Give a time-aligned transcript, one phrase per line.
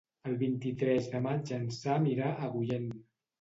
[0.29, 2.91] El vint-i-tres de maig en Sam irà a Agullent.